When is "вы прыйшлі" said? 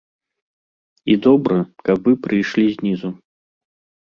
2.09-2.65